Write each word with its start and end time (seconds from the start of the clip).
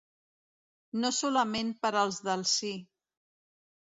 No 1.03 1.11
solament 1.17 1.69
per 1.83 1.91
als 2.05 2.17
del 2.29 2.47
sí. 2.53 2.73